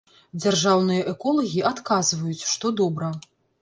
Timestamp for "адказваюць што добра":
1.73-3.17